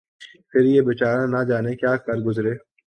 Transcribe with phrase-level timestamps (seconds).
[0.49, 2.53] پھر یہ بے چارہ نہ جانے کیا کر گزرے